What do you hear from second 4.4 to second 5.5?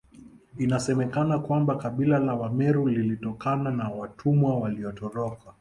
waliotoroka